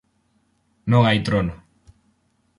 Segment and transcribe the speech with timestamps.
[0.91, 1.53] Non hai trono.